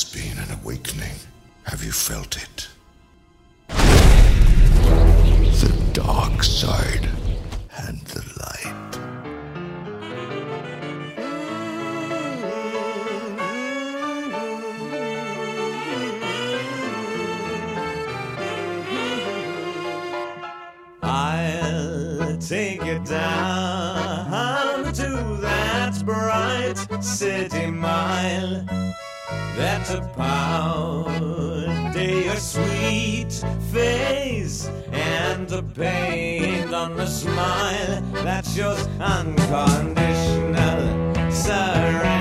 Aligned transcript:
has 0.00 0.14
been 0.14 0.38
an 0.38 0.50
awakening. 0.62 1.16
Have 1.64 1.84
you 1.84 1.92
felt 1.92 2.36
it? 2.36 2.68
The 5.58 5.90
dark 5.92 6.42
side 6.42 7.08
and 7.76 8.00
the 8.06 8.22
light. 8.40 8.98
I'll 21.02 22.38
take 22.38 22.84
you 22.84 22.98
down 23.00 24.92
to 24.94 25.36
that 25.42 26.02
bright 26.06 26.78
city 27.04 27.70
mile 27.70 28.89
that's 29.56 29.90
a 29.90 30.00
they 31.92 32.28
a 32.28 32.36
sweet 32.36 33.44
face, 33.72 34.70
and 34.92 35.48
the 35.48 35.62
pain 35.62 36.72
on 36.72 36.96
the 36.96 37.06
smile 37.06 38.02
that 38.24 38.46
shows 38.46 38.86
unconditional 39.00 40.80
surrender. 41.30 42.19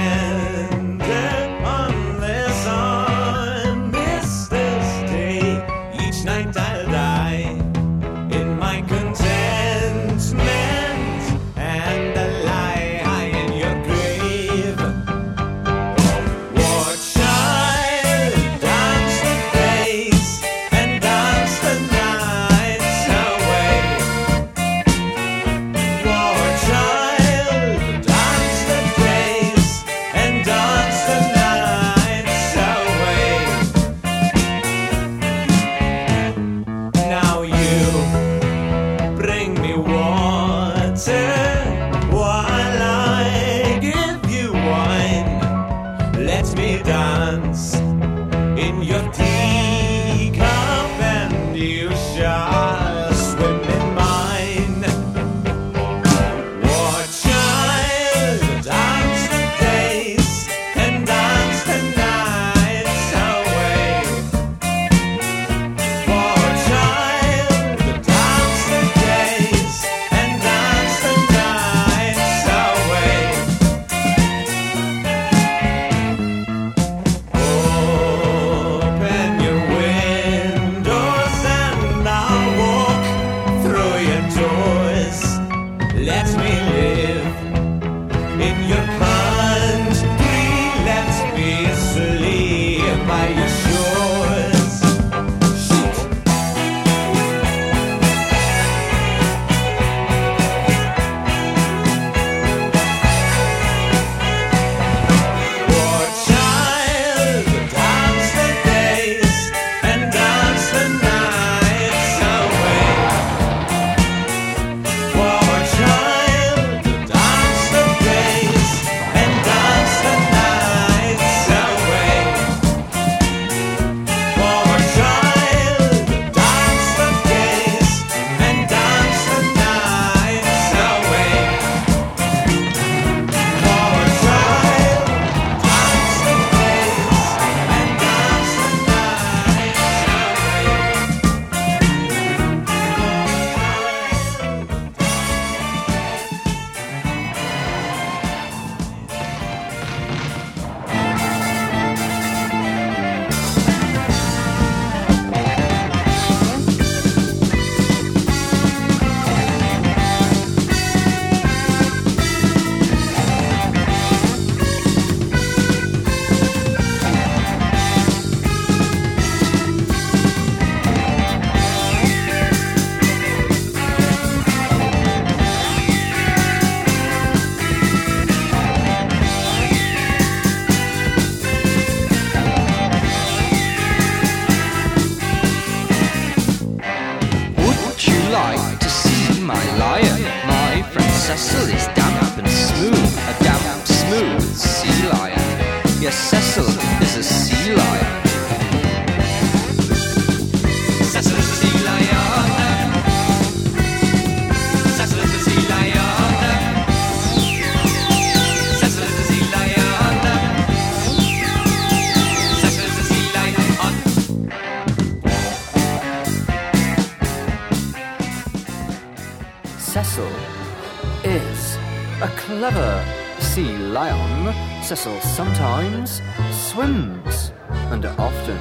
Cecil 224.89 225.21
sometimes 225.21 226.19
swims 226.49 227.51
and 227.91 228.03
often 228.07 228.57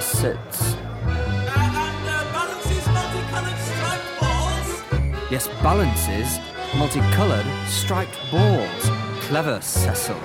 sits. 0.00 0.74
Uh, 0.74 1.54
and 1.56 2.08
uh, 2.08 2.32
balances 2.32 2.84
multicolored 2.88 3.58
striped 3.60 4.20
balls? 4.20 5.30
Yes, 5.30 5.46
balances 5.62 6.40
multicolored 6.76 7.46
striped 7.68 8.18
balls. 8.32 8.90
Clever, 9.28 9.60
Cecil. 9.60 10.18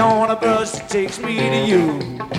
On 0.00 0.30
a 0.30 0.34
bus 0.34 0.78
that 0.78 0.88
takes 0.88 1.18
me 1.18 1.36
to 1.36 1.66
you. 1.66 2.29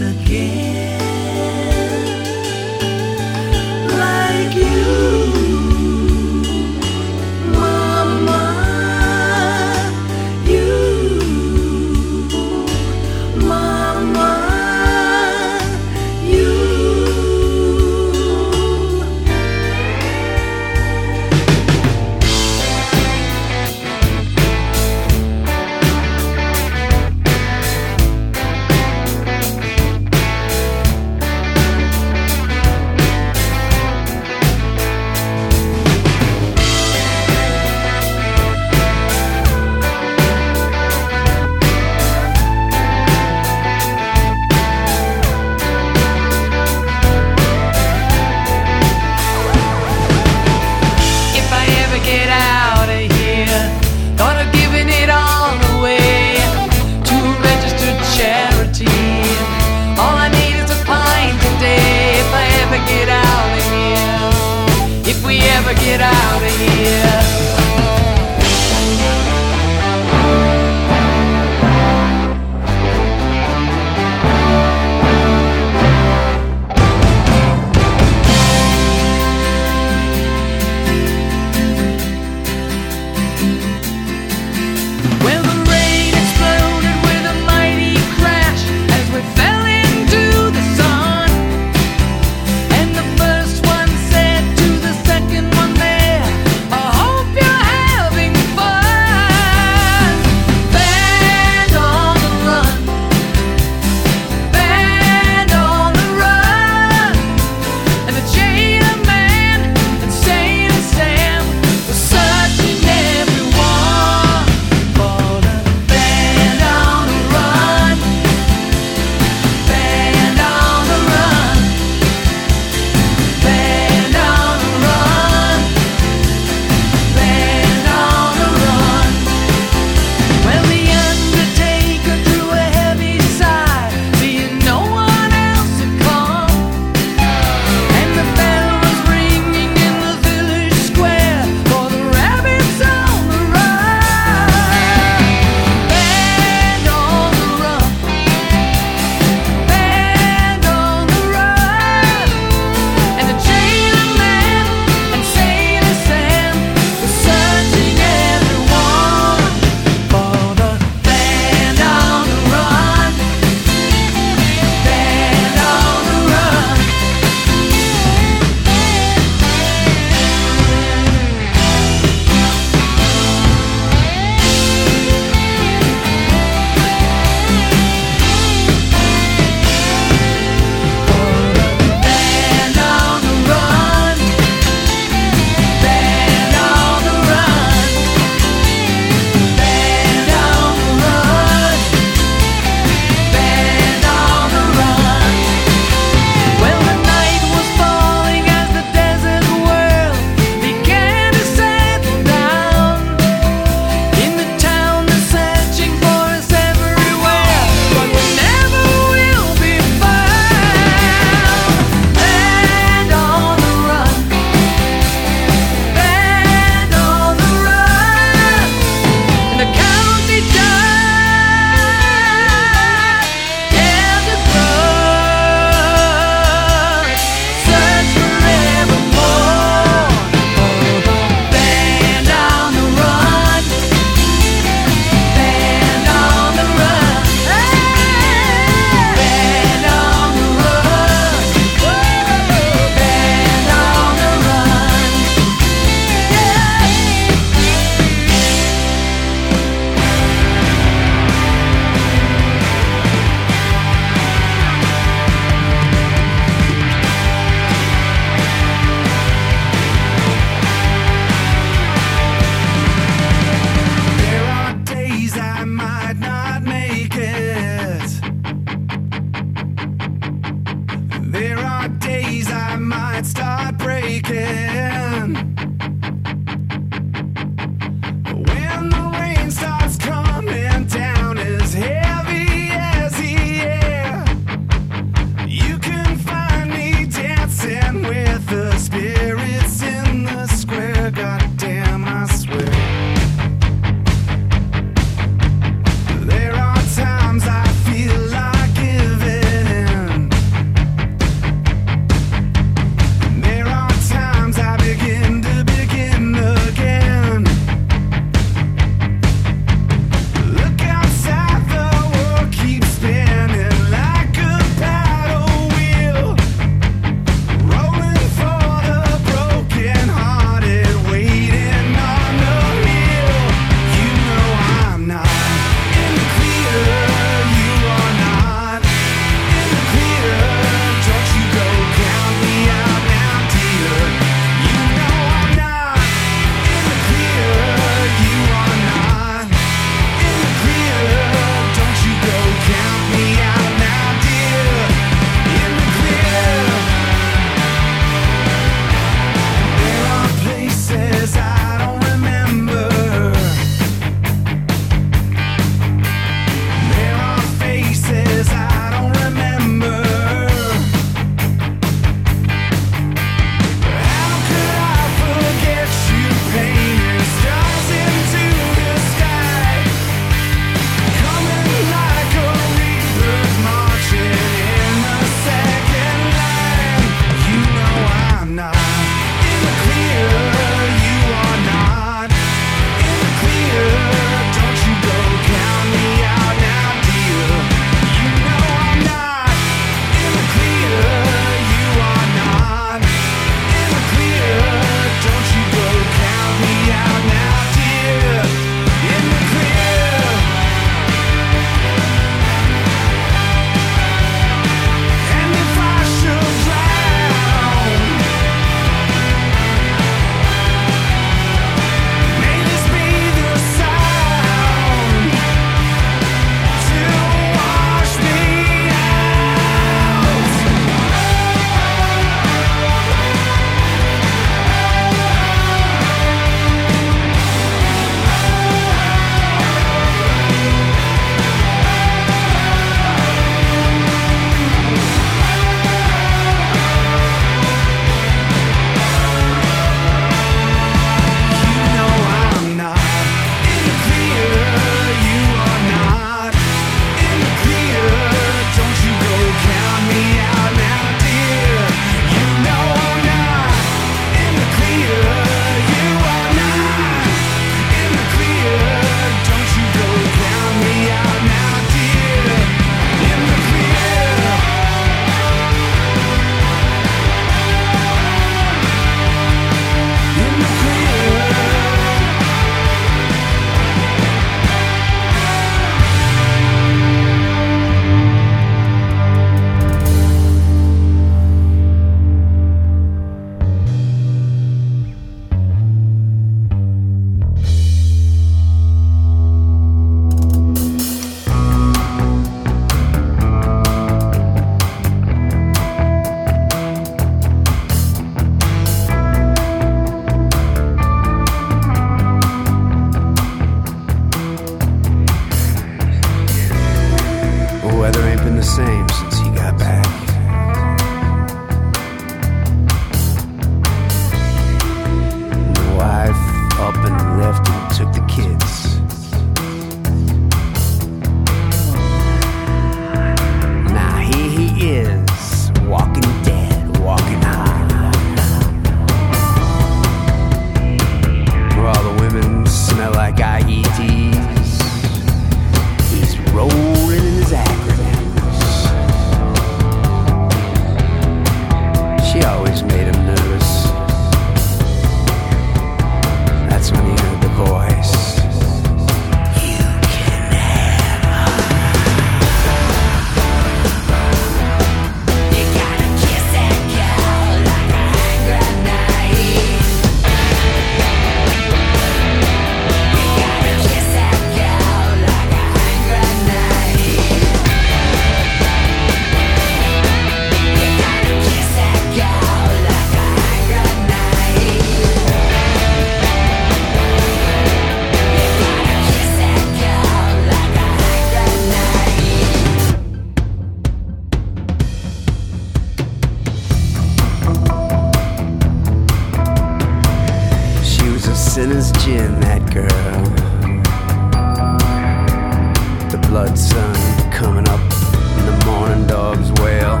The 598.50 598.66
morning 598.66 599.06
dog's 599.06 599.52
wail. 599.60 600.00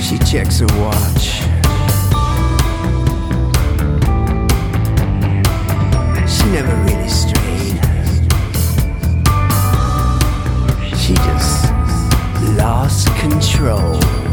She 0.00 0.18
checks 0.18 0.60
her 0.60 0.66
watch. 0.78 1.24
She 6.28 6.46
never 6.52 6.74
really 6.84 7.08
strayed. 7.08 7.80
She 10.96 11.14
just 11.14 11.72
lost 12.56 13.08
control. 13.16 14.25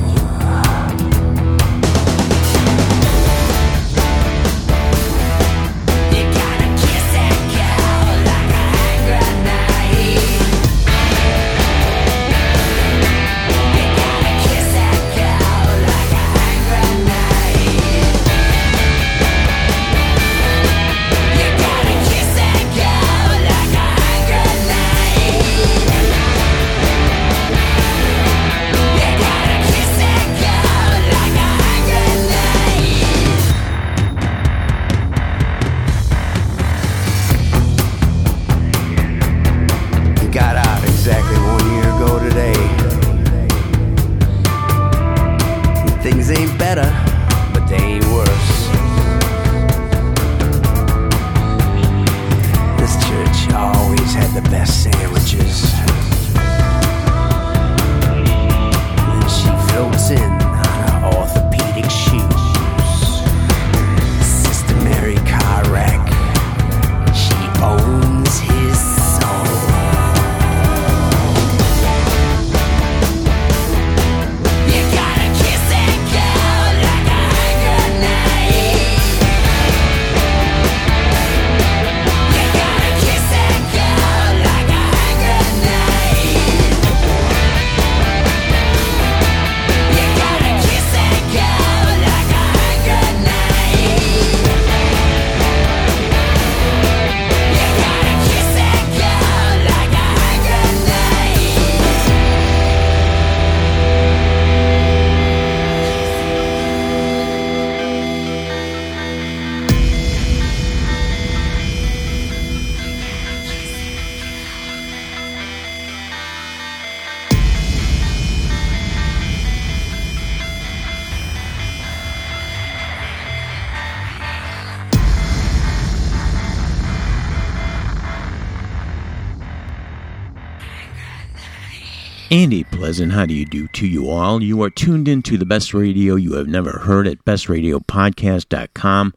Andy 132.33 132.63
Pleasant, 132.63 133.11
how 133.11 133.27
do 133.27 133.33
you 133.35 133.45
do 133.45 133.67
to 133.67 133.85
you 133.85 134.09
all? 134.09 134.41
You 134.41 134.63
are 134.63 134.71
tuned 134.71 135.07
into 135.07 135.37
the 135.37 135.45
best 135.45 135.71
radio 135.71 136.15
you 136.15 136.33
have 136.33 136.47
never 136.47 136.79
heard 136.79 137.05
at 137.05 137.23
bestradiopodcast.com. 137.23 139.13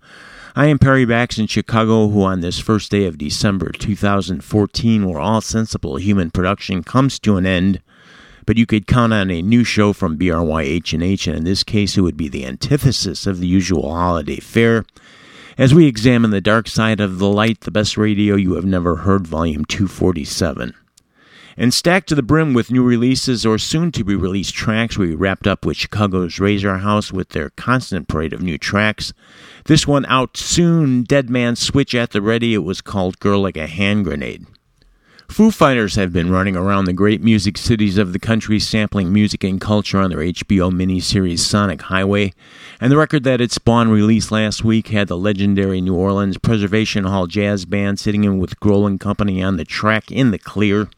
I 0.55 0.67
am 0.67 0.79
Perry 0.79 1.07
Bax 1.07 1.39
in 1.39 1.47
Chicago, 1.47 2.09
who 2.09 2.23
on 2.25 2.43
this 2.43 2.59
first 2.59 2.91
day 2.91 3.07
of 3.07 3.17
December 3.17 3.73
2014, 3.73 5.09
where 5.09 5.19
all 5.19 5.41
sensible 5.41 5.97
human 5.97 6.31
production 6.31 6.85
comes 6.85 7.19
to 7.21 7.39
an 7.39 7.47
end, 7.47 7.81
but 8.45 8.59
you 8.59 8.67
could 8.67 8.87
count 8.87 9.15
on 9.15 9.31
a 9.31 9.41
new 9.41 9.65
show 9.65 9.95
from 9.95 10.19
BRYH&H, 10.19 11.27
and 11.27 11.39
in 11.39 11.45
this 11.45 11.65
case 11.65 11.97
it 11.97 12.03
would 12.03 12.19
be 12.19 12.29
the 12.29 12.45
antithesis 12.45 13.27
of 13.27 13.41
the 13.41 13.49
usual 13.49 13.95
holiday 13.95 14.41
fare, 14.41 14.85
as 15.57 15.75
we 15.75 15.87
examine 15.87 16.33
the 16.33 16.43
dark 16.43 16.69
side 16.69 17.01
of 17.01 17.19
the 17.19 17.31
light, 17.31 17.63
the 17.63 17.71
best 17.71 17.97
radio 17.97 18.35
you 18.35 18.57
have 18.57 18.67
never 18.67 18.97
heard, 18.97 19.27
volume 19.27 19.65
247. 19.65 20.75
And 21.59 21.73
stacked 21.73 22.09
to 22.11 22.15
the 22.15 22.23
brim 22.23 22.53
with 22.53 22.71
new 22.71 22.83
releases 22.83 23.47
or 23.47 23.57
soon 23.57 23.91
to 23.93 24.05
be 24.05 24.15
released 24.15 24.55
tracks, 24.55 24.99
we 24.99 25.15
wrapped 25.15 25.47
up 25.47 25.65
with 25.65 25.79
Chicago's 25.79 26.35
Razorhouse 26.35 27.13
with 27.13 27.31
their 27.31 27.49
constant 27.51 28.09
parade 28.09 28.35
of 28.35 28.43
new 28.43 28.59
tracks. 28.59 29.15
This 29.65 29.87
one 29.87 30.05
out 30.05 30.37
soon, 30.37 31.03
Dead 31.05 31.31
Man 31.31 31.57
Switch 31.57 31.95
at 31.95 32.11
the 32.11 32.21
ready. 32.21 32.53
It 32.53 32.59
was 32.59 32.83
called 32.83 33.21
Girl 33.21 33.41
Like 33.41 33.57
a 33.57 33.67
Hand 33.67 34.05
Grenade. 34.05 34.47
Foo 35.29 35.51
Fighters 35.51 35.97
have 35.97 36.13
been 36.13 36.31
running 36.31 36.57
around 36.57 36.85
the 36.85 36.93
great 36.93 37.23
music 37.23 37.59
cities 37.59 37.99
of 37.99 38.13
the 38.13 38.19
country, 38.19 38.61
sampling 38.61 39.13
music 39.13 39.43
and 39.43 39.61
culture 39.61 39.99
on 39.99 40.11
their 40.11 40.21
HBO 40.21 40.71
miniseries 40.71 41.41
Sonic 41.41 41.83
Highway. 41.83 42.33
And 42.81 42.93
the 42.93 42.97
record 42.97 43.25
that 43.25 43.41
it 43.41 43.51
spawned 43.51 43.91
released 43.91 44.31
last 44.31 44.63
week 44.63 44.89
had 44.89 45.09
the 45.09 45.17
legendary 45.17 45.81
New 45.81 45.95
Orleans 45.95 46.39
Preservation 46.39 47.05
Hall 47.05 47.27
Jazz 47.27 47.65
Band 47.65 47.99
sitting 47.99 48.25
in 48.25 48.39
with 48.39 48.61
Grohl 48.61 48.87
and 48.87 49.01
Company 49.01 49.43
on 49.43 49.57
the 49.57 49.65
track 49.65 50.13
In 50.13 50.31
the 50.31 50.39
Clear 50.39 50.89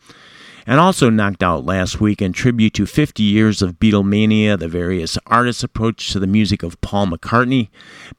and 0.68 0.78
also 0.78 1.08
knocked 1.08 1.42
out 1.42 1.64
last 1.64 1.98
week 1.98 2.20
in 2.20 2.30
tribute 2.30 2.74
to 2.74 2.84
50 2.84 3.22
years 3.22 3.62
of 3.62 3.80
Beatlemania, 3.80 4.58
the 4.58 4.68
various 4.68 5.16
artists' 5.26 5.64
approach 5.64 6.12
to 6.12 6.18
the 6.18 6.26
music 6.26 6.62
of 6.62 6.78
Paul 6.82 7.06
McCartney, 7.06 7.70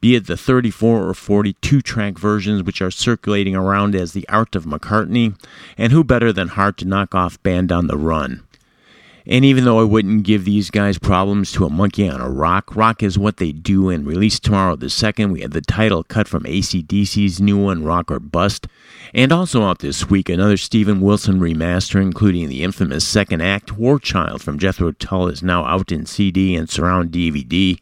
be 0.01 0.15
it 0.15 0.25
the 0.25 0.35
34 0.35 1.07
or 1.07 1.13
42 1.13 1.83
track 1.83 2.17
versions 2.17 2.63
which 2.63 2.81
are 2.81 2.89
circulating 2.89 3.55
around 3.55 3.93
as 3.93 4.13
the 4.13 4.27
art 4.29 4.55
of 4.55 4.65
McCartney, 4.65 5.39
and 5.77 5.93
who 5.93 6.03
better 6.03 6.33
than 6.33 6.47
Heart 6.47 6.77
to 6.79 6.85
knock 6.85 7.13
off 7.13 7.41
Band 7.43 7.71
on 7.71 7.85
the 7.85 7.97
Run. 7.97 8.41
And 9.25 9.45
even 9.45 9.65
though 9.65 9.79
I 9.79 9.83
wouldn't 9.83 10.23
give 10.23 10.45
these 10.45 10.69
guys 10.69 10.97
problems 10.97 11.51
to 11.51 11.65
a 11.65 11.69
monkey 11.69 12.09
on 12.09 12.21
a 12.21 12.29
rock, 12.29 12.75
rock 12.75 13.03
is 13.03 13.19
what 13.19 13.37
they 13.37 13.51
do. 13.51 13.89
And 13.89 14.05
released 14.05 14.43
tomorrow 14.43 14.75
the 14.75 14.89
second, 14.89 15.31
we 15.31 15.41
had 15.41 15.51
the 15.51 15.61
title 15.61 16.03
cut 16.03 16.27
from 16.27 16.45
AC/DC's 16.45 17.39
new 17.39 17.57
one, 17.57 17.83
Rock 17.83 18.11
or 18.11 18.19
Bust. 18.19 18.67
And 19.13 19.31
also 19.31 19.63
out 19.63 19.79
this 19.79 20.09
week, 20.09 20.29
another 20.29 20.57
Steven 20.57 21.01
Wilson 21.01 21.39
remaster, 21.39 22.01
including 22.01 22.47
the 22.49 22.63
infamous 22.63 23.05
second 23.05 23.41
act, 23.41 23.77
War 23.77 23.99
Child 23.99 24.41
from 24.41 24.59
Jethro 24.59 24.91
Tull, 24.91 25.27
is 25.27 25.43
now 25.43 25.65
out 25.65 25.91
in 25.91 26.05
CD 26.05 26.55
and 26.55 26.69
surround 26.69 27.11
DVD. 27.11 27.77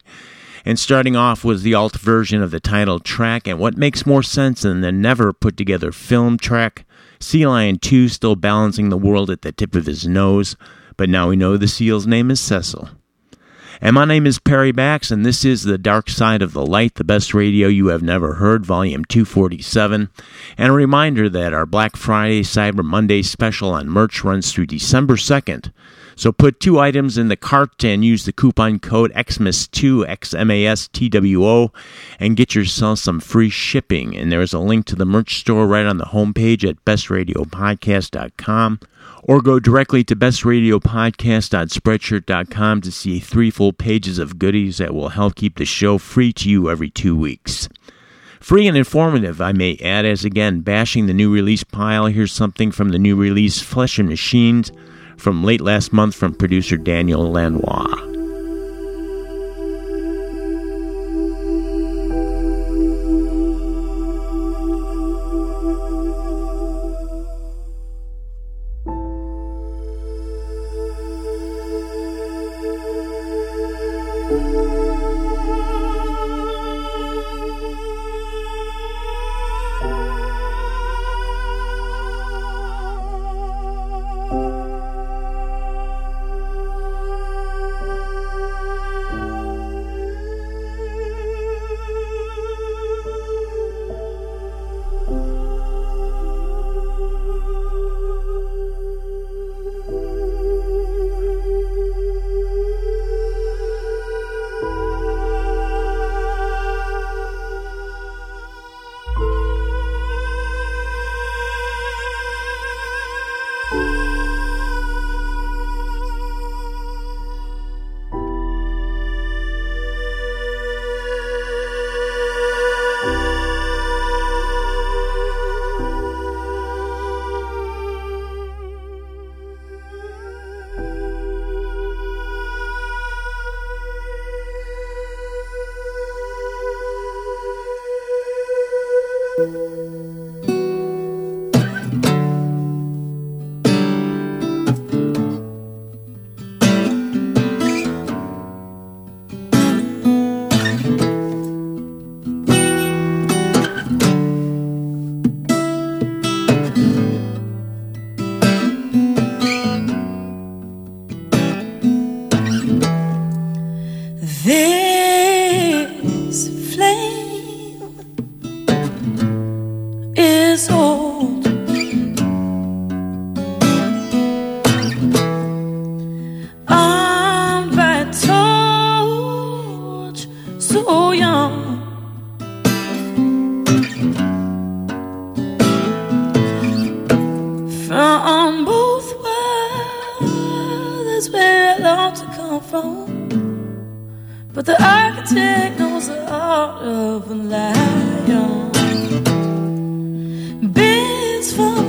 And 0.64 0.78
starting 0.78 1.16
off 1.16 1.44
was 1.44 1.62
the 1.62 1.74
alt 1.74 1.96
version 1.96 2.42
of 2.42 2.50
the 2.50 2.60
title 2.60 2.98
track, 2.98 3.46
and 3.46 3.58
what 3.58 3.76
makes 3.76 4.06
more 4.06 4.22
sense 4.22 4.62
than 4.62 4.80
the 4.80 4.92
never 4.92 5.32
put 5.32 5.56
together 5.56 5.92
film 5.92 6.36
track? 6.36 6.84
Sea 7.20 7.46
Lion 7.46 7.78
2 7.78 8.08
still 8.08 8.36
balancing 8.36 8.88
the 8.88 8.98
world 8.98 9.30
at 9.30 9.42
the 9.42 9.52
tip 9.52 9.74
of 9.74 9.86
his 9.86 10.06
nose 10.06 10.56
but 10.98 11.08
now 11.08 11.30
we 11.30 11.36
know 11.36 11.56
the 11.56 11.66
seal's 11.66 12.06
name 12.06 12.30
is 12.30 12.40
Cecil. 12.40 12.90
And 13.80 13.94
my 13.94 14.04
name 14.04 14.26
is 14.26 14.40
Perry 14.40 14.72
Bax, 14.72 15.12
and 15.12 15.24
this 15.24 15.44
is 15.44 15.62
The 15.62 15.78
Dark 15.78 16.10
Side 16.10 16.42
of 16.42 16.52
the 16.52 16.66
Light, 16.66 16.96
the 16.96 17.04
best 17.04 17.32
radio 17.32 17.68
you 17.68 17.86
have 17.86 18.02
never 18.02 18.34
heard, 18.34 18.66
volume 18.66 19.04
247. 19.04 20.10
And 20.58 20.68
a 20.68 20.72
reminder 20.72 21.28
that 21.28 21.54
our 21.54 21.64
Black 21.64 21.96
Friday, 21.96 22.42
Cyber 22.42 22.84
Monday 22.84 23.22
special 23.22 23.70
on 23.70 23.88
merch 23.88 24.24
runs 24.24 24.52
through 24.52 24.66
December 24.66 25.14
2nd. 25.14 25.72
So 26.16 26.32
put 26.32 26.58
two 26.58 26.80
items 26.80 27.16
in 27.16 27.28
the 27.28 27.36
cart 27.36 27.84
and 27.84 28.04
use 28.04 28.24
the 28.24 28.32
coupon 28.32 28.80
code 28.80 29.12
XMAS2, 29.12 30.08
X-M-A-S-T-W-O, 30.08 31.72
and 32.18 32.36
get 32.36 32.56
yourself 32.56 32.98
some 32.98 33.20
free 33.20 33.50
shipping. 33.50 34.16
And 34.16 34.32
there's 34.32 34.52
a 34.52 34.58
link 34.58 34.86
to 34.86 34.96
the 34.96 35.06
merch 35.06 35.38
store 35.38 35.68
right 35.68 35.86
on 35.86 35.98
the 35.98 36.06
homepage 36.06 36.68
at 36.68 36.84
bestradiopodcast.com 36.84 38.80
or 39.22 39.40
go 39.40 39.60
directly 39.60 40.02
to 40.04 40.16
bestradiopodcast.spreadshirt.com 40.16 42.80
to 42.80 42.92
see 42.92 43.18
three 43.18 43.50
full 43.50 43.72
pages 43.72 44.18
of 44.18 44.38
goodies 44.38 44.78
that 44.78 44.94
will 44.94 45.10
help 45.10 45.34
keep 45.34 45.56
the 45.56 45.64
show 45.64 45.98
free 45.98 46.32
to 46.32 46.48
you 46.48 46.70
every 46.70 46.90
two 46.90 47.16
weeks. 47.16 47.68
Free 48.40 48.66
and 48.66 48.76
informative, 48.76 49.40
I 49.40 49.52
may 49.52 49.76
add, 49.82 50.06
as 50.06 50.24
again, 50.24 50.60
bashing 50.60 51.06
the 51.06 51.14
new 51.14 51.32
release 51.32 51.64
pile, 51.64 52.06
here's 52.06 52.32
something 52.32 52.70
from 52.70 52.90
the 52.90 52.98
new 52.98 53.16
release 53.16 53.60
Flesh 53.60 53.98
and 53.98 54.08
Machines 54.08 54.70
from 55.16 55.44
late 55.44 55.60
last 55.60 55.92
month 55.92 56.14
from 56.14 56.34
producer 56.34 56.76
Daniel 56.76 57.30
Lanois. 57.30 58.07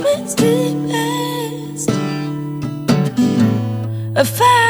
deepest, 0.02 0.36
deepest 0.38 1.90
affection. 4.16 4.69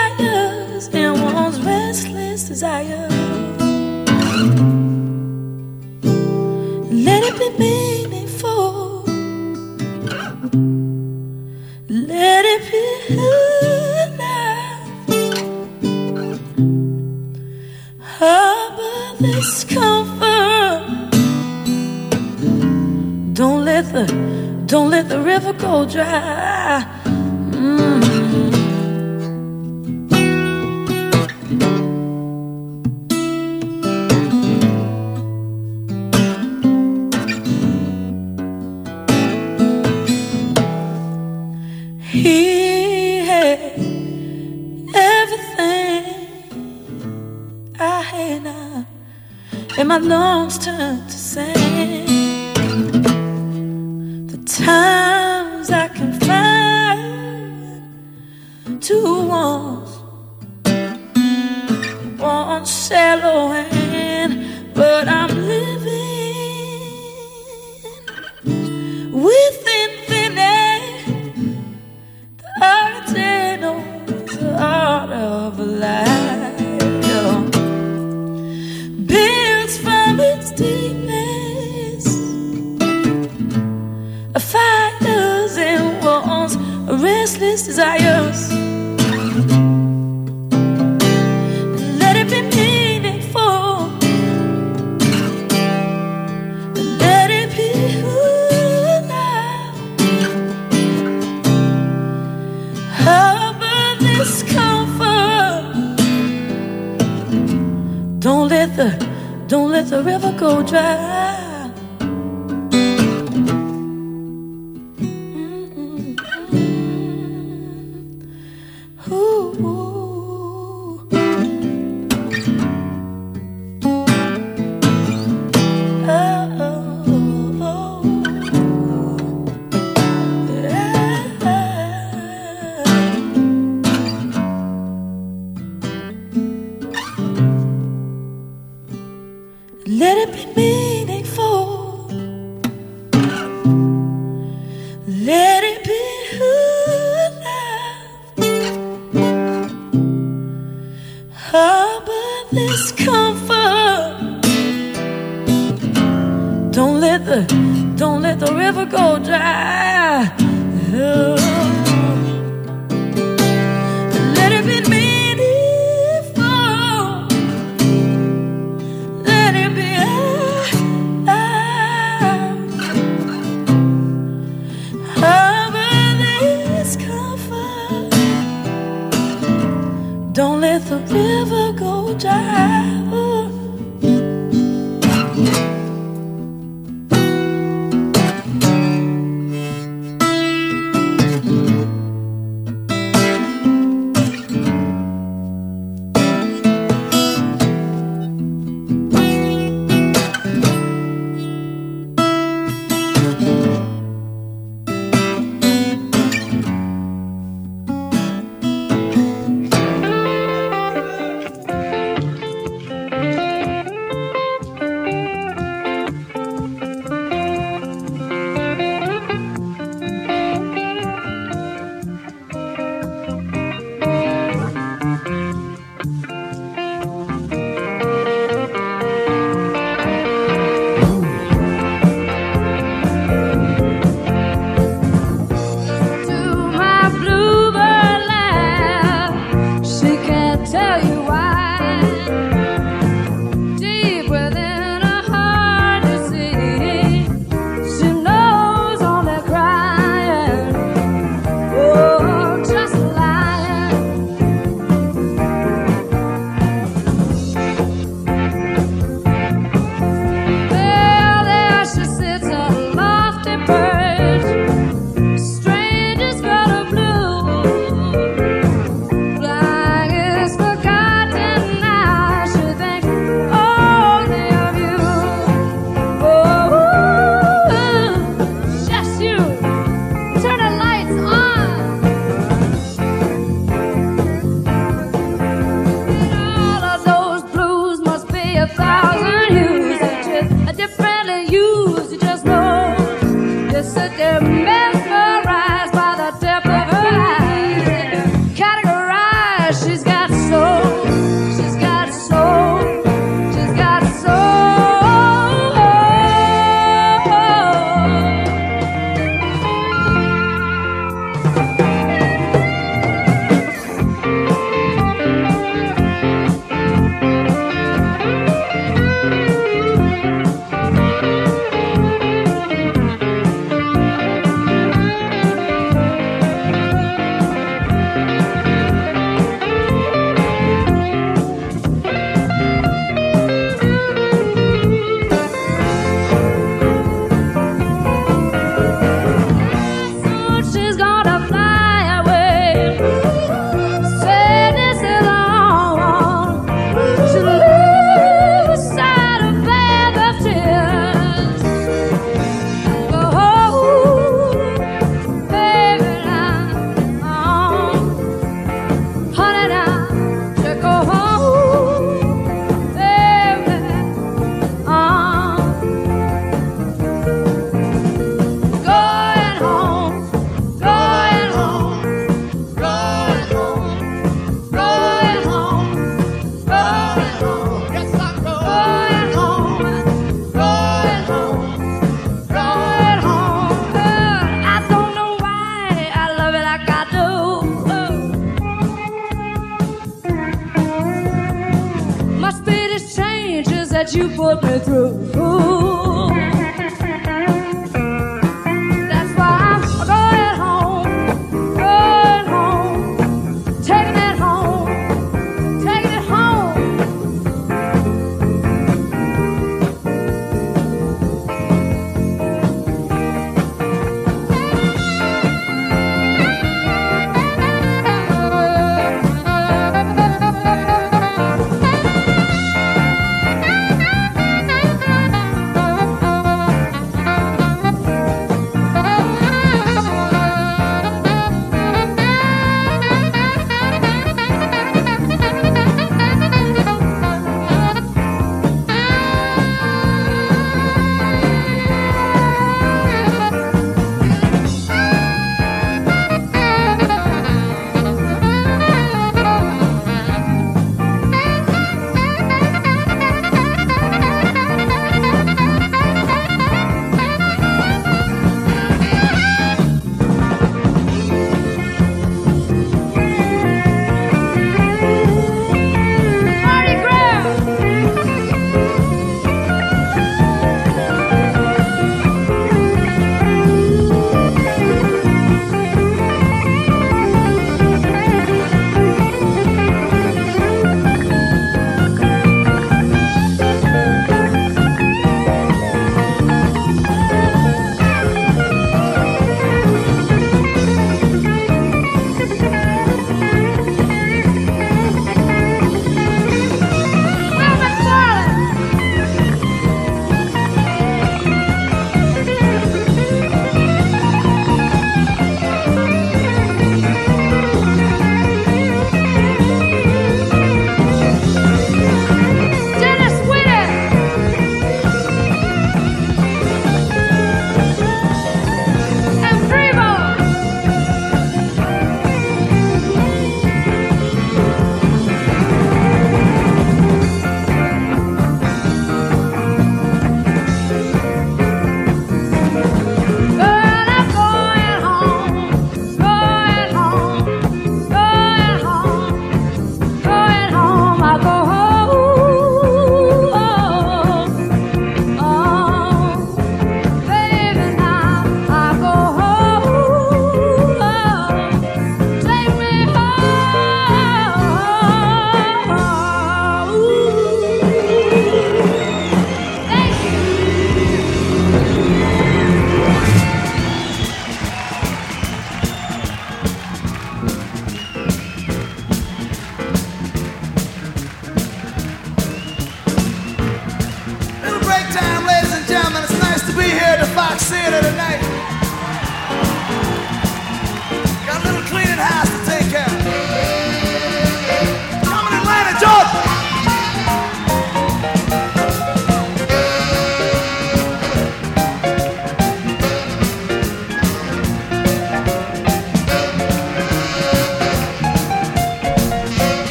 Let 145.10 145.59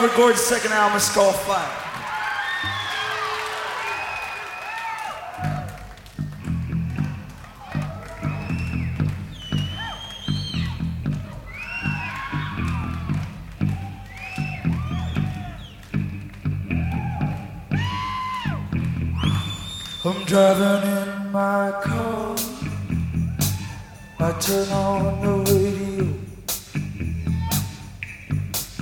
Robert 0.00 0.16
Gordon's 0.16 0.40
second 0.40 0.72
album, 0.72 0.96
it's 0.96 1.14
called 1.14 1.34
Fire. 1.34 1.76
I'm 20.02 20.24
driving 20.24 20.90
in 20.90 21.30
my 21.30 21.72
car. 21.82 22.36
I 24.18 24.32
turn 24.40 24.68
on 24.70 25.44
the 25.44 25.52
radio. 25.52 25.79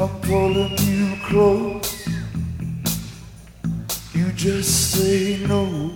I'm 0.01 0.09
pulling 0.21 0.79
you 0.79 1.17
close. 1.25 2.07
You 4.15 4.31
just 4.33 4.93
say 4.93 5.45
no. 5.45 5.93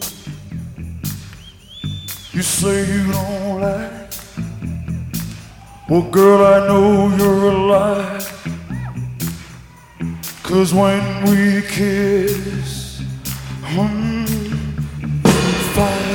You 2.33 2.43
say 2.43 2.85
you 2.93 3.13
don't 3.13 3.61
like. 3.61 4.13
Well, 5.89 6.03
girl, 6.11 6.45
I 6.45 6.67
know 6.67 7.15
you're 7.17 7.51
a 7.51 7.57
lie. 7.57 8.27
Cause 10.43 10.75
when 10.75 11.05
we 11.31 11.63
kiss, 11.63 13.03
hmm, 13.63 14.25
fire. 15.75 16.13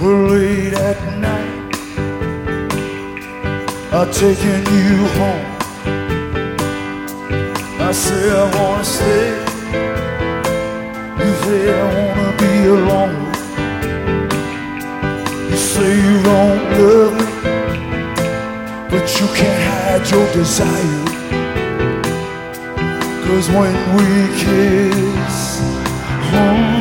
Well, 0.00 0.28
late 0.28 0.74
at 0.74 1.18
night, 1.18 1.47
I'm 3.90 4.10
taking 4.12 4.64
you 4.76 4.96
home. 5.16 5.46
I 7.80 7.90
say 7.92 8.30
I 8.30 8.44
wanna 8.56 8.84
stay. 8.84 9.30
You 11.18 11.32
say 11.42 11.60
I 11.72 11.84
wanna 11.96 12.30
be 12.36 12.52
alone. 12.76 13.18
You 15.50 15.56
say 15.56 15.90
you 16.06 16.22
don't 16.22 16.62
love 16.78 17.14
me, 17.18 17.26
but 18.90 19.04
you 19.18 19.26
can't 19.38 19.62
hide 19.70 20.04
your 20.10 20.26
desire. 20.34 21.04
Cause 23.24 23.48
when 23.48 23.74
we 23.96 24.08
kiss, 24.42 25.60
oh, 26.34 26.77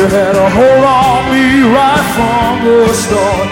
You 0.00 0.06
had 0.06 0.34
a 0.34 0.48
hold 0.48 0.82
on 0.82 1.28
me 1.28 1.60
right 1.76 2.06
from 2.16 2.64
the 2.64 2.88
start. 2.94 3.48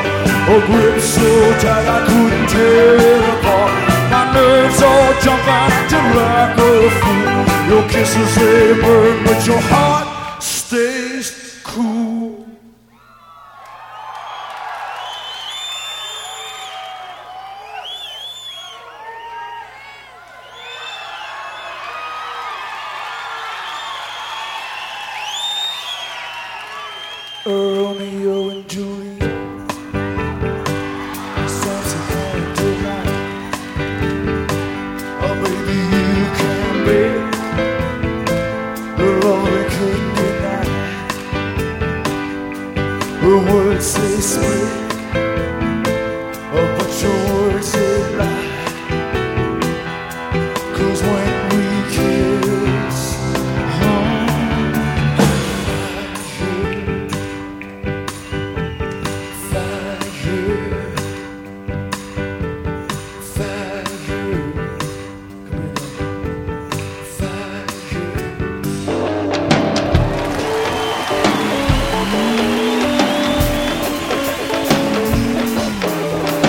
A 0.49 0.57
grip 0.65 0.99
so 0.99 1.29
tight 1.61 1.85
I 1.85 2.01
couldn't 2.09 2.49
tear 2.49 2.97
it 2.97 3.25
apart. 3.37 3.75
My 4.09 4.33
nerves 4.33 4.81
all 4.81 5.13
jumping, 5.21 5.45
acting 5.45 6.09
like 6.17 6.57
a 6.57 6.89
fool. 7.05 7.69
Your 7.69 7.85
kisses 7.91 8.35
they 8.37 8.81
burn, 8.81 9.25
but 9.27 9.47
your 9.47 9.61
heart 9.61 10.08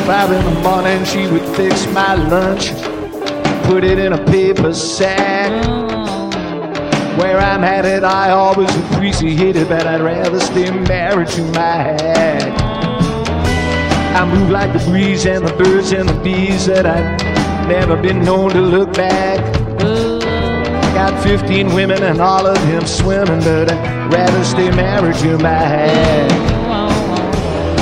five 0.10 0.32
in 0.32 0.44
the 0.44 0.62
morning, 0.62 1.06
she 1.06 1.28
would 1.28 1.56
fix 1.56 1.86
my 1.94 2.16
lunch, 2.16 2.72
put 3.66 3.84
it 3.84 4.00
in 4.00 4.14
a 4.14 4.26
paper 4.26 4.74
sack. 4.74 5.52
Where 7.20 7.38
I'm 7.38 7.62
headed, 7.62 8.04
I 8.04 8.32
always 8.32 8.76
appreciate 8.76 9.56
it, 9.56 9.70
but 9.70 9.86
I'd 9.86 10.02
rather 10.02 10.40
stay 10.40 10.72
married 10.72 11.28
to 11.28 11.44
my 11.52 11.76
hat. 12.02 12.42
I 14.16 14.26
move 14.34 14.50
like 14.50 14.74
the 14.74 14.84
breeze 14.90 15.28
and 15.28 15.48
the 15.48 15.54
birds 15.54 15.92
and 15.92 16.10
the 16.10 16.20
bees 16.24 16.66
that 16.66 16.88
I've 16.88 17.68
never 17.68 17.96
been 17.96 18.24
known 18.24 18.50
to 18.54 18.62
look 18.62 18.92
back. 18.94 19.40
Got 20.96 21.22
15 21.22 21.72
women 21.76 22.02
and 22.02 22.20
all 22.20 22.48
of 22.48 22.60
them 22.64 22.88
swimming, 22.88 23.42
but 23.42 23.72
I'd 23.72 24.12
rather 24.12 24.44
stay 24.44 24.72
married 24.72 25.18
to 25.18 25.38
my 25.38 25.50
hat. 25.50 26.49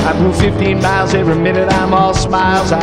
I 0.07 0.17
move 0.21 0.39
15 0.39 0.81
miles 0.81 1.13
every 1.13 1.35
minute, 1.35 1.67
I'm 1.69 1.93
all 1.93 2.13
smiles. 2.13 2.71
I 2.71 2.79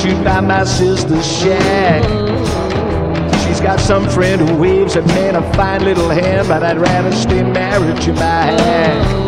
shoot 0.00 0.22
by 0.22 0.40
my 0.40 0.62
sister's 0.62 1.26
shack. 1.26 2.04
She's 3.42 3.60
got 3.60 3.80
some 3.80 4.08
friend 4.08 4.40
who 4.40 4.56
waves 4.56 4.94
at 4.94 5.04
me 5.08 5.28
in 5.28 5.34
a 5.34 5.54
fine 5.54 5.82
little 5.82 6.08
hand, 6.08 6.46
but 6.46 6.62
I'd 6.62 6.78
rather 6.78 7.10
stay 7.10 7.42
married 7.42 8.00
to 8.02 8.12
my 8.12 8.20
hat. 8.20 9.26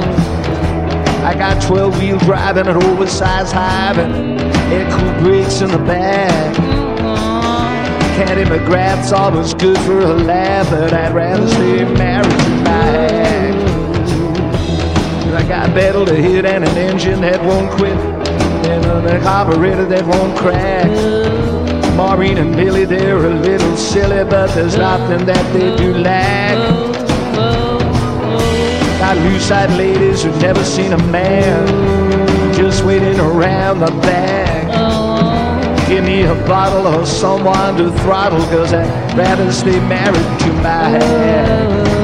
I 1.24 1.34
got 1.34 1.60
12 1.60 1.98
wheel 1.98 2.18
drive 2.18 2.56
and 2.56 2.68
an 2.68 2.76
oversized 2.84 3.52
hive 3.52 3.98
and 3.98 4.40
air 4.72 4.88
cool 4.88 5.12
brakes 5.20 5.60
in 5.60 5.72
the 5.72 5.78
back. 5.78 6.54
Candy 8.14 8.44
McGrath's 8.44 9.10
always 9.10 9.54
good 9.54 9.78
for 9.78 9.98
a 9.98 10.14
laugh, 10.14 10.70
but 10.70 10.92
I'd 10.92 11.12
rather 11.12 11.48
stay 11.48 11.84
married 11.94 12.30
to 12.30 12.50
my 12.62 12.70
hat. 12.70 13.07
Got 15.48 15.74
battle 15.74 16.04
to 16.04 16.14
hit 16.14 16.44
and 16.44 16.62
an 16.62 16.76
engine 16.76 17.22
that 17.22 17.42
won't 17.42 17.70
quit, 17.70 17.96
and 17.96 18.84
a 19.06 19.18
carburetor 19.22 19.86
that 19.86 20.04
won't 20.06 20.36
crack. 20.36 20.86
Maureen 21.96 22.36
and 22.36 22.54
Billy, 22.54 22.84
they're 22.84 23.24
a 23.24 23.34
little 23.34 23.76
silly, 23.76 24.28
but 24.28 24.54
there's 24.54 24.76
nothing 24.76 25.24
that 25.24 25.52
they 25.54 25.74
do 25.76 25.94
lack. 25.94 26.54
Got 29.00 29.16
loose-eyed 29.16 29.70
ladies 29.78 30.22
who've 30.22 30.38
never 30.42 30.62
seen 30.62 30.92
a 30.92 30.98
man, 31.06 32.54
just 32.54 32.84
waiting 32.84 33.18
around 33.18 33.80
the 33.80 33.90
back. 34.02 34.68
Give 35.88 36.04
me 36.04 36.24
a 36.24 36.34
bottle 36.46 36.86
or 36.86 37.06
someone 37.06 37.78
to 37.78 37.90
throttle, 38.02 38.44
cause 38.50 38.74
I'd 38.74 39.16
rather 39.16 39.50
stay 39.50 39.80
married 39.88 40.40
to 40.40 40.52
my 40.62 40.90
hat. 40.90 41.97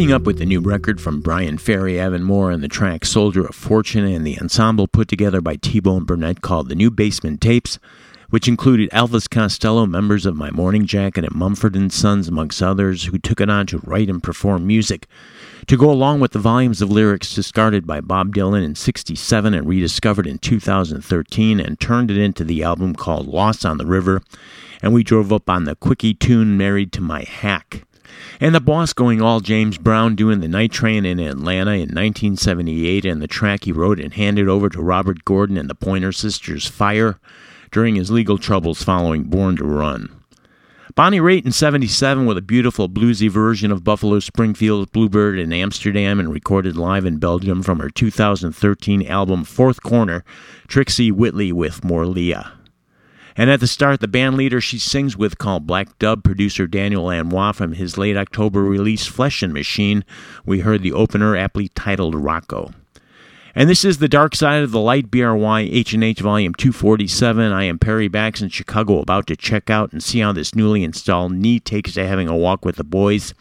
Wrapping 0.00 0.14
up 0.14 0.22
with 0.22 0.38
the 0.38 0.46
new 0.46 0.60
record 0.60 0.98
from 0.98 1.20
Bryan 1.20 1.58
Ferry, 1.58 2.00
Avonmore, 2.00 2.50
and 2.50 2.62
the 2.62 2.68
track 2.68 3.04
Soldier 3.04 3.44
of 3.44 3.54
Fortune, 3.54 4.06
and 4.06 4.26
the 4.26 4.40
ensemble 4.40 4.88
put 4.88 5.08
together 5.08 5.42
by 5.42 5.56
T 5.56 5.78
Bone 5.78 6.04
Burnett 6.04 6.40
called 6.40 6.70
The 6.70 6.74
New 6.74 6.90
Basement 6.90 7.42
Tapes, 7.42 7.78
which 8.30 8.48
included 8.48 8.88
Elvis 8.92 9.28
Costello, 9.28 9.84
members 9.84 10.24
of 10.24 10.34
My 10.34 10.50
Morning 10.52 10.86
Jacket, 10.86 11.24
and 11.24 11.34
Mumford 11.34 11.76
and 11.76 11.92
Sons, 11.92 12.28
amongst 12.28 12.62
others, 12.62 13.04
who 13.04 13.18
took 13.18 13.42
it 13.42 13.50
on 13.50 13.66
to 13.66 13.80
write 13.80 14.08
and 14.08 14.22
perform 14.22 14.66
music. 14.66 15.06
To 15.66 15.76
go 15.76 15.90
along 15.90 16.20
with 16.20 16.32
the 16.32 16.38
volumes 16.38 16.80
of 16.80 16.90
lyrics 16.90 17.34
discarded 17.34 17.86
by 17.86 18.00
Bob 18.00 18.34
Dylan 18.34 18.64
in 18.64 18.76
67 18.76 19.52
and 19.52 19.68
rediscovered 19.68 20.26
in 20.26 20.38
2013 20.38 21.60
and 21.60 21.78
turned 21.78 22.10
it 22.10 22.16
into 22.16 22.42
the 22.42 22.62
album 22.62 22.94
called 22.94 23.28
Lost 23.28 23.66
on 23.66 23.76
the 23.76 23.84
River, 23.84 24.22
and 24.80 24.94
we 24.94 25.02
drove 25.02 25.30
up 25.30 25.50
on 25.50 25.64
the 25.64 25.76
quickie 25.76 26.14
tune 26.14 26.56
Married 26.56 26.90
to 26.92 27.02
My 27.02 27.24
Hack. 27.24 27.84
And 28.40 28.54
the 28.54 28.60
boss 28.60 28.92
going 28.92 29.20
all 29.20 29.40
James 29.40 29.78
Brown 29.78 30.16
doing 30.16 30.40
the 30.40 30.48
night 30.48 30.72
train 30.72 31.04
in 31.04 31.18
Atlanta 31.18 31.72
in 31.72 31.88
1978 31.88 33.04
and 33.04 33.20
the 33.20 33.26
track 33.26 33.64
he 33.64 33.72
wrote 33.72 34.00
and 34.00 34.14
handed 34.14 34.48
over 34.48 34.68
to 34.68 34.82
Robert 34.82 35.24
Gordon 35.24 35.56
and 35.56 35.68
the 35.68 35.74
Pointer 35.74 36.12
Sisters 36.12 36.66
Fire 36.66 37.18
during 37.70 37.96
his 37.96 38.10
legal 38.10 38.38
troubles 38.38 38.82
following 38.82 39.24
Born 39.24 39.56
to 39.56 39.64
Run. 39.64 40.20
Bonnie 40.96 41.20
Raitt 41.20 41.46
in 41.46 41.52
77 41.52 42.26
with 42.26 42.36
a 42.36 42.42
beautiful 42.42 42.88
bluesy 42.88 43.30
version 43.30 43.70
of 43.70 43.84
Buffalo 43.84 44.18
Springfield's 44.18 44.90
Bluebird 44.90 45.38
in 45.38 45.52
Amsterdam 45.52 46.18
and 46.18 46.32
recorded 46.32 46.76
live 46.76 47.04
in 47.04 47.18
Belgium 47.18 47.62
from 47.62 47.78
her 47.78 47.90
2013 47.90 49.06
album 49.06 49.44
Fourth 49.44 49.82
Corner, 49.82 50.24
Trixie 50.66 51.12
Whitley 51.12 51.52
with 51.52 51.84
Morelia. 51.84 52.59
And 53.36 53.50
at 53.50 53.60
the 53.60 53.66
start, 53.66 54.00
the 54.00 54.08
band 54.08 54.36
leader 54.36 54.60
she 54.60 54.78
sings 54.78 55.16
with 55.16 55.38
called 55.38 55.66
Black 55.66 55.98
Dub 55.98 56.24
producer 56.24 56.66
Daniel 56.66 57.04
Lanois 57.04 57.52
from 57.52 57.72
his 57.72 57.96
late 57.96 58.16
October 58.16 58.62
release 58.62 59.06
Flesh 59.06 59.42
and 59.42 59.52
Machine, 59.52 60.04
we 60.44 60.60
heard 60.60 60.82
the 60.82 60.92
opener 60.92 61.36
aptly 61.36 61.68
titled 61.68 62.14
Rocco. 62.14 62.72
And 63.54 63.68
this 63.68 63.84
is 63.84 63.98
the 63.98 64.08
Dark 64.08 64.36
Side 64.36 64.62
of 64.62 64.70
the 64.70 64.78
Light 64.78 65.10
BRY 65.10 65.60
H&H 65.62 66.20
Volume 66.20 66.54
247. 66.54 67.52
I 67.52 67.64
am 67.64 67.80
Perry 67.80 68.06
Bax 68.06 68.40
in 68.40 68.48
Chicago 68.48 69.00
about 69.00 69.26
to 69.26 69.36
check 69.36 69.68
out 69.68 69.92
and 69.92 70.02
see 70.02 70.20
how 70.20 70.32
this 70.32 70.54
newly 70.54 70.84
installed 70.84 71.32
knee 71.32 71.58
takes 71.58 71.94
to 71.94 72.06
having 72.06 72.28
a 72.28 72.36
walk 72.36 72.64
with 72.64 72.76
the 72.76 72.84
boys. 72.84 73.34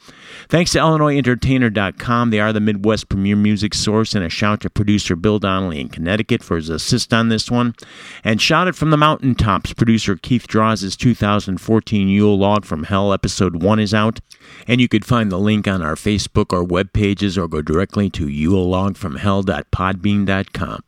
Thanks 0.47 0.71
to 0.71 0.80
IllinoisEntertainer.com. 0.80 2.30
They 2.30 2.39
are 2.39 2.53
the 2.53 2.59
Midwest 2.59 3.09
premier 3.09 3.36
music 3.36 3.73
source 3.73 4.15
and 4.15 4.23
a 4.23 4.30
shout 4.30 4.61
to 4.61 4.69
producer 4.69 5.15
Bill 5.15 5.39
Donnelly 5.39 5.80
in 5.80 5.89
Connecticut 5.89 6.43
for 6.43 6.55
his 6.55 6.69
assist 6.69 7.13
on 7.13 7.30
this 7.30 7.51
one. 7.51 7.75
And 8.23 8.41
shout 8.41 8.67
it 8.67 8.75
from 8.75 8.89
the 8.89 8.97
mountaintops. 8.97 9.73
Producer 9.73 10.15
Keith 10.15 10.47
Draws' 10.47 10.95
2014 10.95 12.07
Yule 12.07 12.38
Log 12.38 12.65
from 12.65 12.84
Hell 12.84 13.13
episode 13.13 13.61
1 13.61 13.80
is 13.80 13.93
out. 13.93 14.19
And 14.67 14.82
you 14.82 14.88
could 14.88 15.05
find 15.05 15.32
the 15.32 15.38
link 15.38 15.67
on 15.67 15.82
our 15.82 15.95
Facebook 15.95 16.53
or 16.53 16.63
web 16.63 16.93
pages 16.93 17.38
or 17.38 17.47
go 17.47 17.61
directly 17.61 18.09
to 18.11 18.25
yulelogfromhell.podbean.com. 18.25 20.84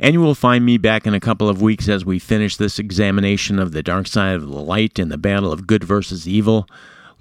And 0.00 0.14
you 0.14 0.20
will 0.20 0.34
find 0.34 0.64
me 0.64 0.78
back 0.78 1.06
in 1.06 1.14
a 1.14 1.20
couple 1.20 1.48
of 1.48 1.62
weeks 1.62 1.88
as 1.88 2.04
we 2.04 2.18
finish 2.18 2.56
this 2.56 2.78
examination 2.78 3.58
of 3.58 3.72
the 3.72 3.82
dark 3.82 4.06
side 4.06 4.36
of 4.36 4.42
the 4.42 4.58
light 4.58 4.98
in 4.98 5.10
the 5.10 5.18
battle 5.18 5.52
of 5.52 5.66
good 5.66 5.84
versus 5.84 6.26
evil. 6.26 6.66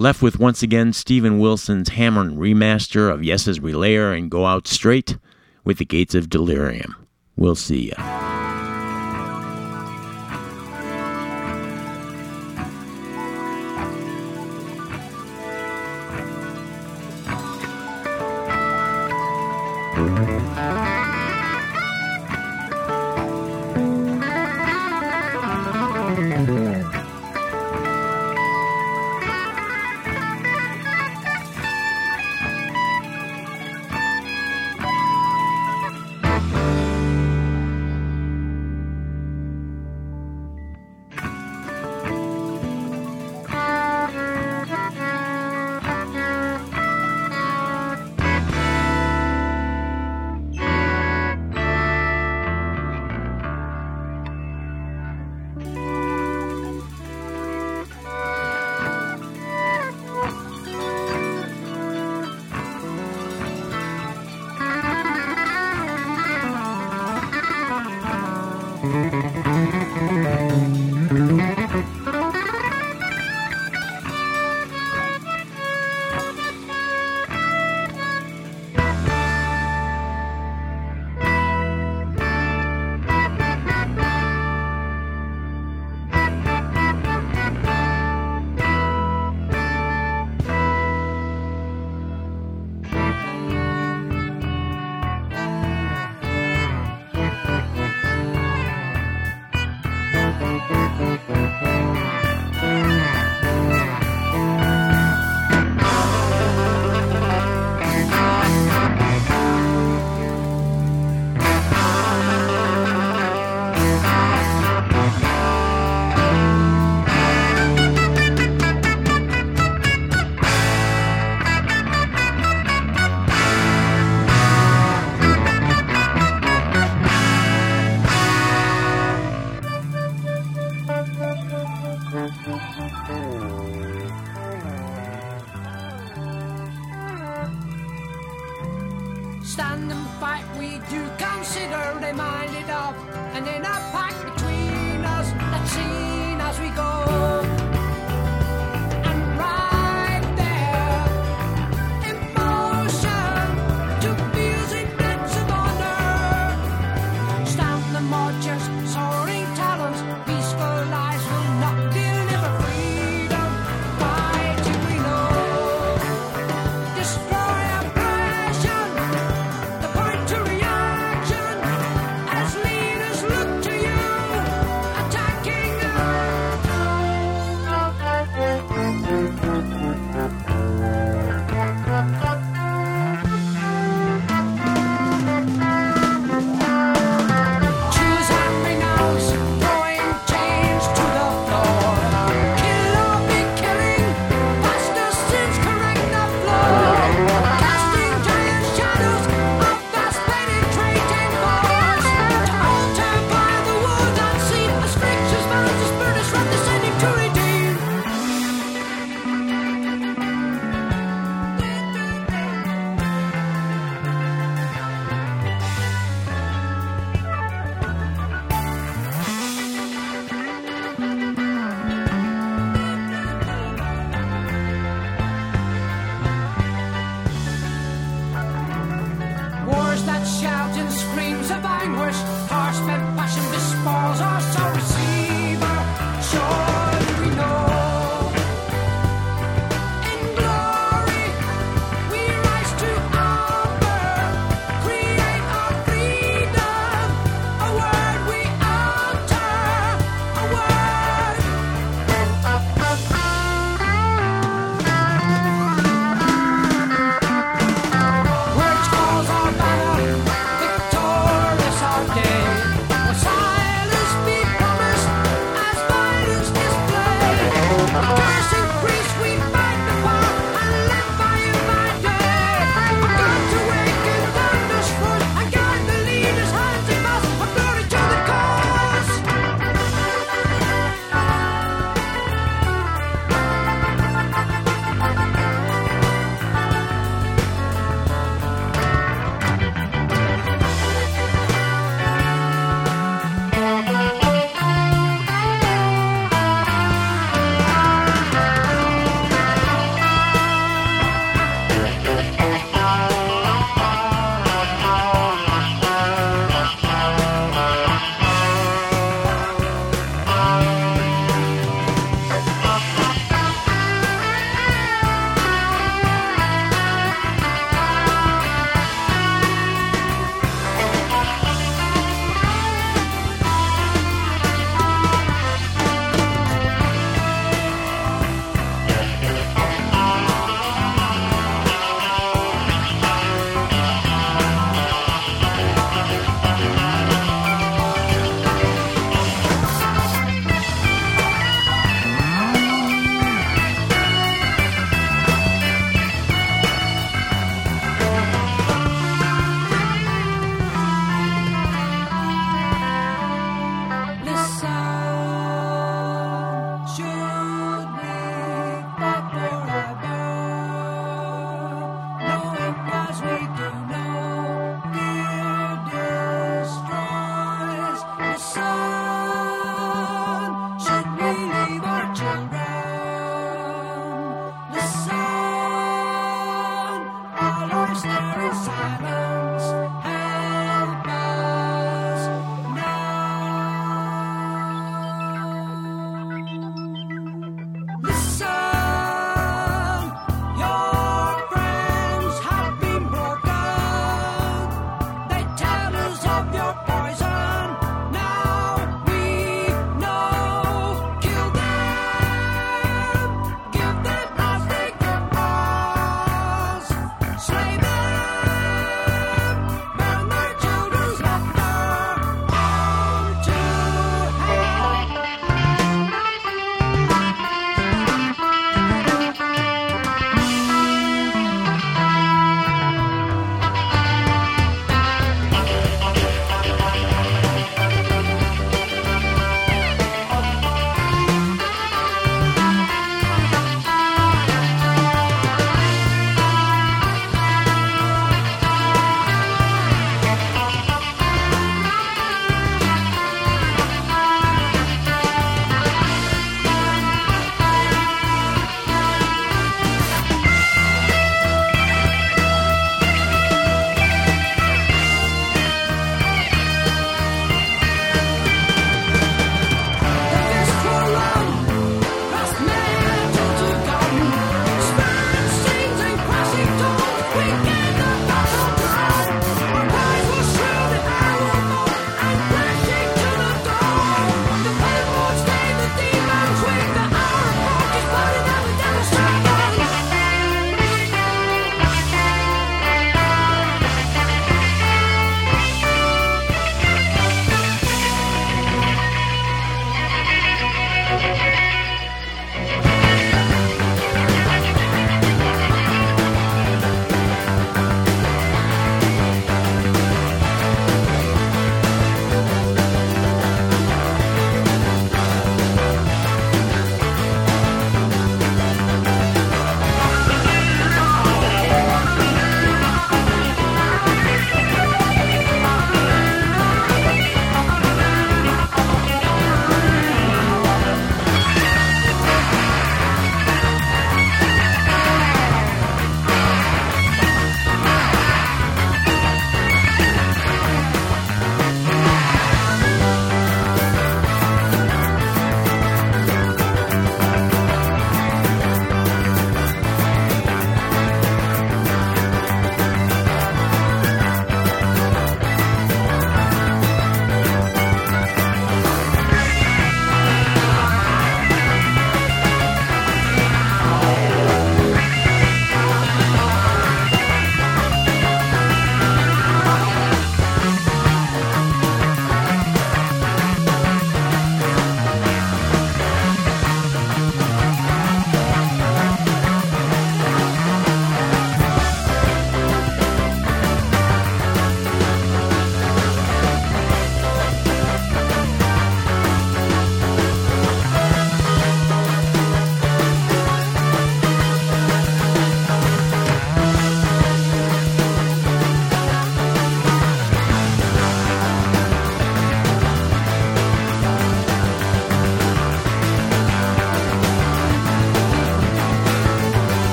Left 0.00 0.22
with 0.22 0.38
once 0.38 0.62
again 0.62 0.94
Steven 0.94 1.38
Wilson's 1.40 1.90
hammer 1.90 2.22
and 2.22 2.38
remaster 2.38 3.12
of 3.12 3.22
Yes's 3.22 3.58
Relayer 3.58 4.16
and 4.16 4.30
go 4.30 4.46
out 4.46 4.66
straight 4.66 5.18
with 5.62 5.76
the 5.76 5.84
gates 5.84 6.14
of 6.14 6.30
delirium. 6.30 7.06
We'll 7.36 7.54
see 7.54 7.90
ya. 7.90 8.30
Stand 20.00 20.29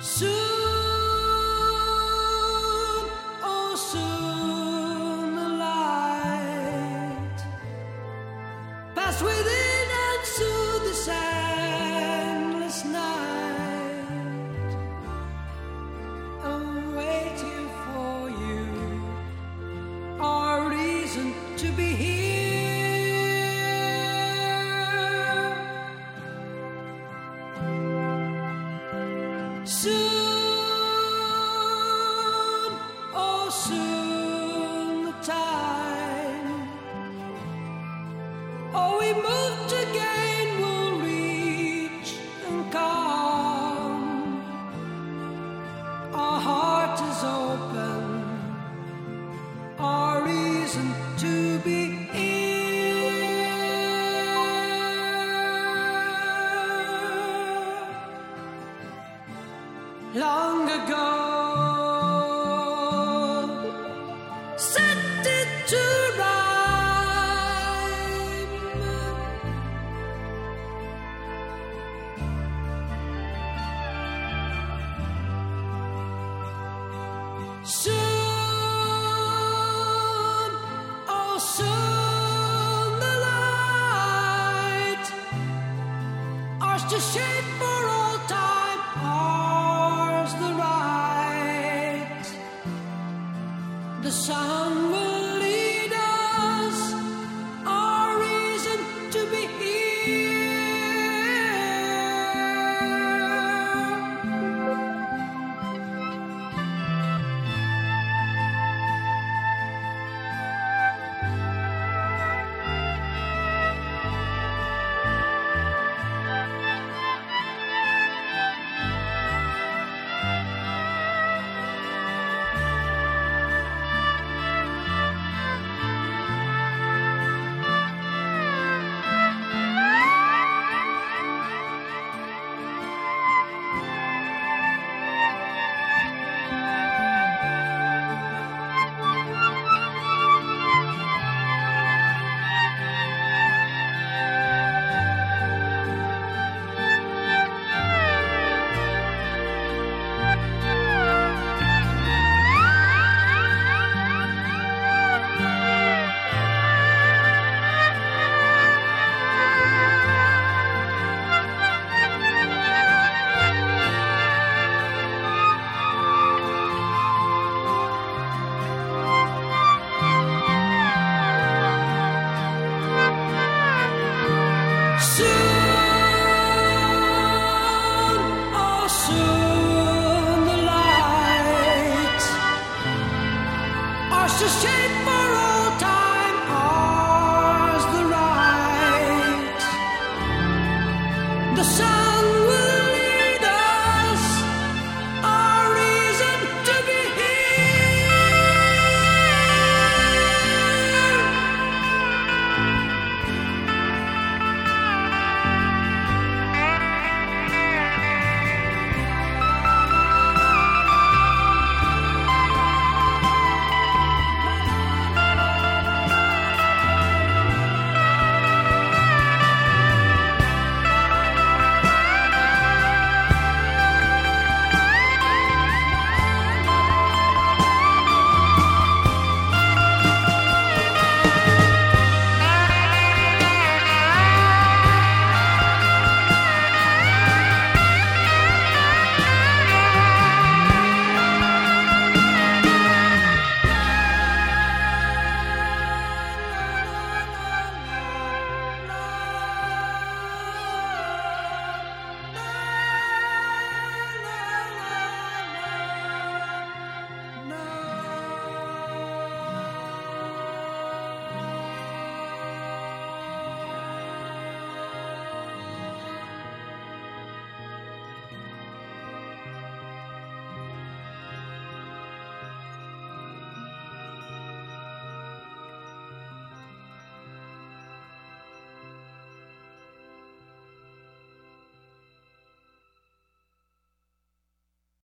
Soon, 0.00 0.67